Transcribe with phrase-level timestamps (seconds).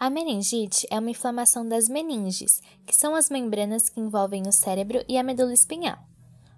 [0.00, 5.04] A meningite é uma inflamação das meninges, que são as membranas que envolvem o cérebro
[5.08, 5.98] e a medula espinhal.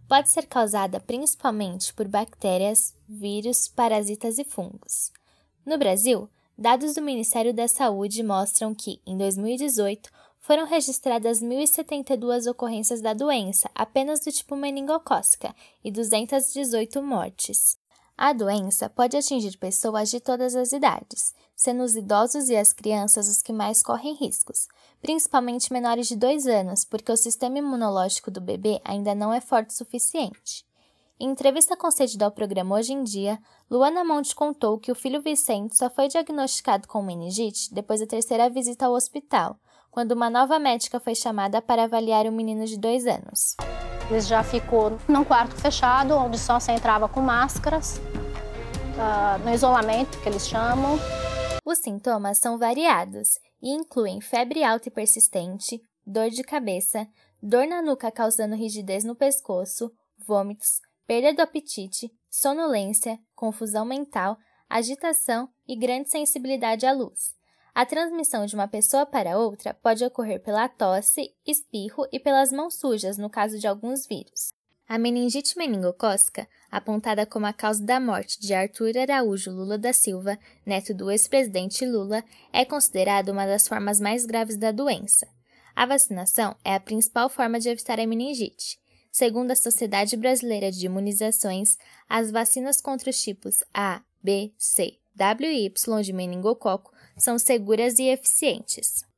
[0.07, 5.11] Pode ser causada principalmente por bactérias, vírus, parasitas e fungos.
[5.65, 13.01] No Brasil, dados do Ministério da Saúde mostram que, em 2018, foram registradas 1.072 ocorrências
[13.01, 17.80] da doença, apenas do tipo meningocócica, e 218 mortes.
[18.23, 23.27] A doença pode atingir pessoas de todas as idades, sendo os idosos e as crianças
[23.29, 24.69] os que mais correm riscos,
[25.01, 29.71] principalmente menores de 2 anos, porque o sistema imunológico do bebê ainda não é forte
[29.71, 30.67] o suficiente.
[31.19, 33.39] Em entrevista concedida ao programa Hoje em Dia,
[33.71, 38.51] Luana Monte contou que o filho Vicente só foi diagnosticado com meningite depois da terceira
[38.51, 39.57] visita ao hospital,
[39.91, 43.57] quando uma nova médica foi chamada para avaliar o menino de 2 anos.
[44.11, 48.01] Ele já ficou num quarto fechado, onde só se entrava com máscaras,
[49.01, 50.99] uh, no isolamento, que eles chamam.
[51.65, 53.29] Os sintomas são variados
[53.63, 57.07] e incluem febre alta e persistente, dor de cabeça,
[57.43, 59.91] dor na nuca causando rigidez no pescoço,
[60.27, 64.37] vômitos, perda do apetite, sonolência, confusão mental,
[64.69, 67.35] agitação e grande sensibilidade à luz.
[67.75, 72.79] A transmissão de uma pessoa para outra pode ocorrer pela tosse, espirro e pelas mãos
[72.79, 74.51] sujas, no caso de alguns vírus.
[74.91, 80.37] A meningite meningocócica, apontada como a causa da morte de Arthur Araújo Lula da Silva,
[80.67, 85.29] neto do ex-presidente Lula, é considerada uma das formas mais graves da doença.
[85.77, 88.81] A vacinação é a principal forma de evitar a meningite.
[89.13, 95.53] Segundo a Sociedade Brasileira de Imunizações, as vacinas contra os tipos A, B, C, W
[95.53, 99.09] e Y de meningococo são seguras e eficientes.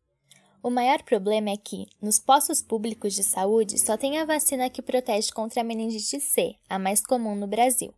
[0.62, 4.80] O maior problema é que, nos postos públicos de saúde, só tem a vacina que
[4.80, 7.92] protege contra a meningite C, a mais comum no Brasil.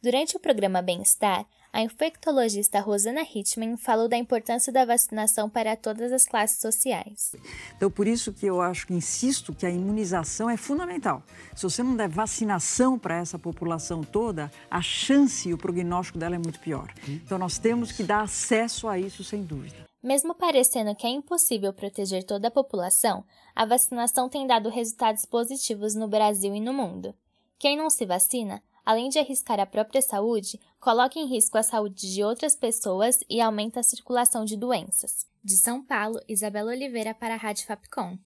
[0.00, 6.12] Durante o programa Bem-Estar, a infectologista Rosana Hitman falou da importância da vacinação para todas
[6.12, 7.34] as classes sociais.
[7.76, 11.24] Então, por isso que eu acho que insisto que a imunização é fundamental.
[11.56, 16.36] Se você não der vacinação para essa população toda, a chance e o prognóstico dela
[16.36, 16.94] é muito pior.
[17.08, 19.86] Então, nós temos que dar acesso a isso, sem dúvida.
[20.06, 23.24] Mesmo parecendo que é impossível proteger toda a população,
[23.56, 27.12] a vacinação tem dado resultados positivos no Brasil e no mundo.
[27.58, 32.14] Quem não se vacina além de arriscar a própria saúde, coloca em risco a saúde
[32.14, 35.26] de outras pessoas e aumenta a circulação de doenças.
[35.42, 38.14] De São Paulo, Isabela Oliveira para a Rádio Fapcom.